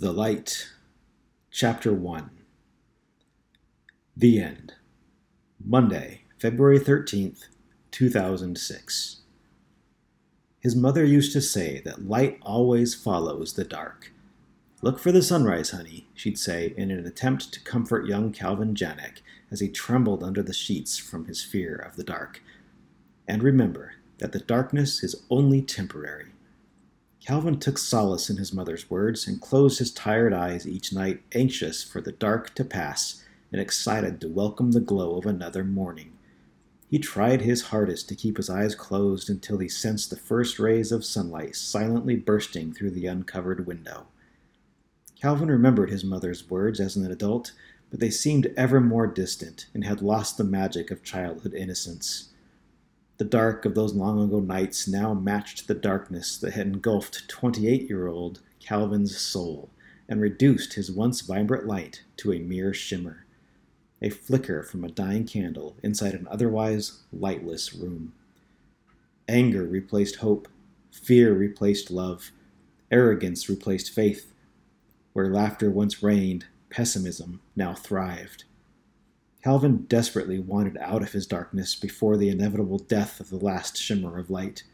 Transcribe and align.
The 0.00 0.12
Light, 0.12 0.70
Chapter 1.50 1.92
1 1.92 2.30
The 4.16 4.40
End. 4.40 4.72
Monday, 5.62 6.22
February 6.38 6.78
13th, 6.80 7.48
2006. 7.90 9.20
His 10.58 10.74
mother 10.74 11.04
used 11.04 11.34
to 11.34 11.42
say 11.42 11.82
that 11.84 12.08
light 12.08 12.38
always 12.40 12.94
follows 12.94 13.52
the 13.52 13.64
dark. 13.64 14.14
Look 14.80 14.98
for 14.98 15.12
the 15.12 15.20
sunrise, 15.20 15.72
honey, 15.72 16.08
she'd 16.14 16.38
say 16.38 16.72
in 16.78 16.90
an 16.90 17.04
attempt 17.04 17.52
to 17.52 17.60
comfort 17.60 18.06
young 18.06 18.32
Calvin 18.32 18.74
Janek 18.74 19.18
as 19.50 19.60
he 19.60 19.68
trembled 19.68 20.24
under 20.24 20.42
the 20.42 20.54
sheets 20.54 20.96
from 20.96 21.26
his 21.26 21.44
fear 21.44 21.76
of 21.76 21.96
the 21.96 22.04
dark. 22.04 22.42
And 23.28 23.42
remember 23.42 23.96
that 24.16 24.32
the 24.32 24.38
darkness 24.38 25.04
is 25.04 25.24
only 25.28 25.60
temporary. 25.60 26.30
Calvin 27.20 27.58
took 27.58 27.76
solace 27.76 28.30
in 28.30 28.38
his 28.38 28.52
mother's 28.52 28.88
words 28.88 29.28
and 29.28 29.40
closed 29.40 29.78
his 29.78 29.92
tired 29.92 30.32
eyes 30.32 30.66
each 30.66 30.92
night, 30.92 31.22
anxious 31.32 31.84
for 31.84 32.00
the 32.00 32.12
dark 32.12 32.54
to 32.54 32.64
pass 32.64 33.22
and 33.52 33.60
excited 33.60 34.20
to 34.20 34.28
welcome 34.28 34.72
the 34.72 34.80
glow 34.80 35.16
of 35.16 35.26
another 35.26 35.62
morning. 35.62 36.12
He 36.88 36.98
tried 36.98 37.42
his 37.42 37.64
hardest 37.64 38.08
to 38.08 38.16
keep 38.16 38.36
his 38.36 38.48
eyes 38.48 38.74
closed 38.74 39.28
until 39.28 39.58
he 39.58 39.68
sensed 39.68 40.10
the 40.10 40.16
first 40.16 40.58
rays 40.58 40.90
of 40.90 41.04
sunlight 41.04 41.56
silently 41.56 42.16
bursting 42.16 42.72
through 42.72 42.92
the 42.92 43.06
uncovered 43.06 43.66
window. 43.66 44.06
Calvin 45.20 45.48
remembered 45.48 45.90
his 45.90 46.02
mother's 46.02 46.48
words 46.48 46.80
as 46.80 46.96
an 46.96 47.10
adult, 47.10 47.52
but 47.90 48.00
they 48.00 48.10
seemed 48.10 48.52
ever 48.56 48.80
more 48.80 49.06
distant 49.06 49.66
and 49.74 49.84
had 49.84 50.00
lost 50.00 50.38
the 50.38 50.44
magic 50.44 50.90
of 50.90 51.04
childhood 51.04 51.52
innocence. 51.52 52.30
The 53.20 53.26
dark 53.26 53.66
of 53.66 53.74
those 53.74 53.92
long 53.92 54.18
ago 54.18 54.40
nights 54.40 54.88
now 54.88 55.12
matched 55.12 55.68
the 55.68 55.74
darkness 55.74 56.38
that 56.38 56.54
had 56.54 56.68
engulfed 56.68 57.28
28 57.28 57.86
year 57.86 58.06
old 58.06 58.40
Calvin's 58.60 59.20
soul 59.20 59.68
and 60.08 60.22
reduced 60.22 60.72
his 60.72 60.90
once 60.90 61.20
vibrant 61.20 61.66
light 61.66 62.04
to 62.16 62.32
a 62.32 62.38
mere 62.38 62.72
shimmer, 62.72 63.26
a 64.00 64.08
flicker 64.08 64.62
from 64.62 64.84
a 64.84 64.90
dying 64.90 65.26
candle 65.26 65.76
inside 65.82 66.14
an 66.14 66.28
otherwise 66.30 67.02
lightless 67.12 67.74
room. 67.74 68.14
Anger 69.28 69.64
replaced 69.66 70.16
hope, 70.16 70.48
fear 70.90 71.34
replaced 71.34 71.90
love, 71.90 72.30
arrogance 72.90 73.50
replaced 73.50 73.90
faith. 73.92 74.32
Where 75.12 75.28
laughter 75.28 75.70
once 75.70 76.02
reigned, 76.02 76.46
pessimism 76.70 77.42
now 77.54 77.74
thrived. 77.74 78.44
Calvin 79.42 79.86
desperately 79.88 80.38
wanted 80.38 80.76
out 80.78 81.02
of 81.02 81.12
his 81.12 81.26
darkness 81.26 81.74
before 81.74 82.16
the 82.16 82.28
inevitable 82.28 82.78
death 82.78 83.20
of 83.20 83.30
the 83.30 83.38
last 83.38 83.76
shimmer 83.76 84.18
of 84.18 84.30
light. 84.30 84.64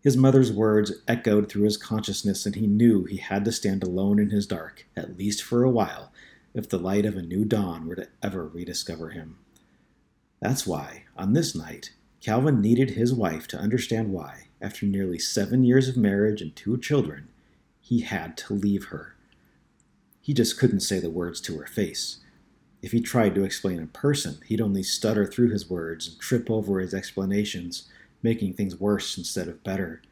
His 0.00 0.16
mother's 0.16 0.52
words 0.52 0.92
echoed 1.06 1.48
through 1.48 1.64
his 1.64 1.76
consciousness, 1.76 2.46
and 2.46 2.54
he 2.54 2.66
knew 2.66 3.04
he 3.04 3.18
had 3.18 3.44
to 3.44 3.52
stand 3.52 3.82
alone 3.82 4.18
in 4.18 4.30
his 4.30 4.46
dark, 4.46 4.86
at 4.96 5.18
least 5.18 5.42
for 5.42 5.62
a 5.62 5.70
while, 5.70 6.12
if 6.54 6.68
the 6.68 6.78
light 6.78 7.04
of 7.04 7.16
a 7.16 7.22
new 7.22 7.44
dawn 7.44 7.86
were 7.86 7.96
to 7.96 8.08
ever 8.22 8.46
rediscover 8.46 9.10
him. 9.10 9.38
That's 10.40 10.66
why, 10.66 11.04
on 11.16 11.32
this 11.32 11.54
night, 11.54 11.92
Calvin 12.20 12.60
needed 12.60 12.90
his 12.90 13.12
wife 13.12 13.46
to 13.48 13.58
understand 13.58 14.12
why, 14.12 14.48
after 14.60 14.86
nearly 14.86 15.18
seven 15.18 15.62
years 15.62 15.88
of 15.88 15.96
marriage 15.96 16.40
and 16.40 16.54
two 16.54 16.78
children, 16.78 17.28
he 17.80 18.00
had 18.00 18.36
to 18.38 18.54
leave 18.54 18.86
her. 18.86 19.14
He 20.28 20.34
just 20.34 20.58
couldn't 20.58 20.80
say 20.80 21.00
the 21.00 21.08
words 21.08 21.40
to 21.40 21.56
her 21.56 21.66
face. 21.66 22.18
If 22.82 22.92
he 22.92 23.00
tried 23.00 23.34
to 23.34 23.44
explain 23.44 23.78
in 23.78 23.88
person, 23.88 24.36
he'd 24.44 24.60
only 24.60 24.82
stutter 24.82 25.24
through 25.24 25.48
his 25.48 25.70
words 25.70 26.06
and 26.06 26.20
trip 26.20 26.50
over 26.50 26.80
his 26.80 26.92
explanations, 26.92 27.88
making 28.22 28.52
things 28.52 28.78
worse 28.78 29.16
instead 29.16 29.48
of 29.48 29.64
better. 29.64 30.02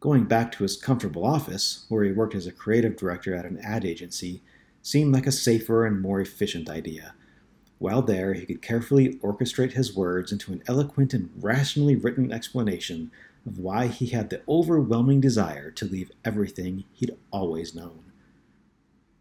Going 0.00 0.24
back 0.24 0.52
to 0.52 0.64
his 0.64 0.76
comfortable 0.76 1.24
office, 1.24 1.86
where 1.88 2.04
he 2.04 2.12
worked 2.12 2.34
as 2.34 2.46
a 2.46 2.52
creative 2.52 2.94
director 2.94 3.34
at 3.34 3.46
an 3.46 3.58
ad 3.60 3.86
agency, 3.86 4.42
seemed 4.82 5.14
like 5.14 5.26
a 5.26 5.32
safer 5.32 5.86
and 5.86 6.02
more 6.02 6.20
efficient 6.20 6.68
idea. 6.68 7.14
While 7.78 8.02
there, 8.02 8.34
he 8.34 8.44
could 8.44 8.60
carefully 8.60 9.14
orchestrate 9.22 9.72
his 9.72 9.96
words 9.96 10.30
into 10.30 10.52
an 10.52 10.62
eloquent 10.66 11.14
and 11.14 11.30
rationally 11.40 11.96
written 11.96 12.30
explanation 12.30 13.10
of 13.46 13.58
why 13.58 13.86
he 13.86 14.08
had 14.08 14.28
the 14.28 14.42
overwhelming 14.46 15.22
desire 15.22 15.70
to 15.70 15.86
leave 15.86 16.12
everything 16.22 16.84
he'd 16.92 17.16
always 17.30 17.74
known. 17.74 18.10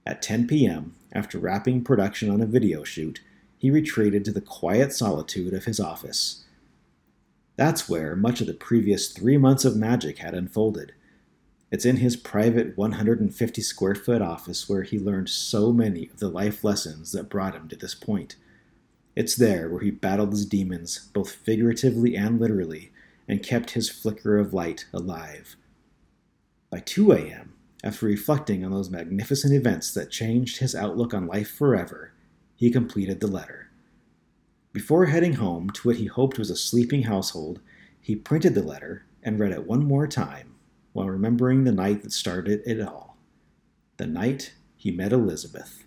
At 0.05 0.21
10 0.21 0.47
p.m., 0.47 0.95
after 1.13 1.37
wrapping 1.37 1.83
production 1.83 2.29
on 2.29 2.41
a 2.41 2.45
video 2.45 2.83
shoot, 2.83 3.21
he 3.57 3.71
retreated 3.71 4.25
to 4.25 4.31
the 4.31 4.41
quiet 4.41 4.91
solitude 4.91 5.53
of 5.53 5.65
his 5.65 5.79
office. 5.79 6.43
That's 7.55 7.87
where 7.87 8.15
much 8.15 8.41
of 8.41 8.47
the 8.47 8.53
previous 8.53 9.09
three 9.09 9.37
months 9.37 9.63
of 9.63 9.77
magic 9.77 10.17
had 10.17 10.33
unfolded. 10.33 10.93
It's 11.71 11.85
in 11.85 11.97
his 11.97 12.17
private 12.17 12.77
150 12.77 13.61
square 13.61 13.95
foot 13.95 14.21
office 14.21 14.67
where 14.67 14.83
he 14.83 14.99
learned 14.99 15.29
so 15.29 15.71
many 15.71 16.09
of 16.09 16.19
the 16.19 16.29
life 16.29 16.63
lessons 16.63 17.11
that 17.13 17.29
brought 17.29 17.55
him 17.55 17.67
to 17.69 17.75
this 17.75 17.95
point. 17.95 18.35
It's 19.15 19.35
there 19.35 19.69
where 19.69 19.81
he 19.81 19.91
battled 19.91 20.31
his 20.31 20.45
demons, 20.45 21.09
both 21.13 21.31
figuratively 21.31 22.15
and 22.15 22.39
literally, 22.39 22.91
and 23.27 23.43
kept 23.43 23.71
his 23.71 23.89
flicker 23.89 24.37
of 24.37 24.53
light 24.53 24.85
alive. 24.91 25.55
By 26.69 26.79
2 26.79 27.11
a.m., 27.13 27.52
after 27.83 28.05
reflecting 28.05 28.63
on 28.63 28.71
those 28.71 28.89
magnificent 28.89 29.53
events 29.53 29.93
that 29.93 30.09
changed 30.09 30.57
his 30.57 30.73
outlook 30.73 31.13
on 31.13 31.27
life 31.27 31.51
forever, 31.51 32.13
he 32.55 32.71
completed 32.71 33.19
the 33.19 33.27
letter. 33.27 33.69
Before 34.71 35.05
heading 35.05 35.33
home 35.33 35.69
to 35.71 35.87
what 35.87 35.97
he 35.97 36.05
hoped 36.05 36.39
was 36.39 36.49
a 36.49 36.55
sleeping 36.55 37.03
household, 37.03 37.59
he 37.99 38.15
printed 38.15 38.55
the 38.55 38.63
letter 38.63 39.05
and 39.21 39.39
read 39.39 39.51
it 39.51 39.67
one 39.67 39.83
more 39.83 40.07
time 40.07 40.55
while 40.93 41.09
remembering 41.09 41.63
the 41.63 41.71
night 41.71 42.03
that 42.03 42.11
started 42.11 42.61
it 42.65 42.81
all 42.81 43.13
the 43.97 44.07
night 44.07 44.53
he 44.75 44.91
met 44.91 45.13
Elizabeth. 45.13 45.85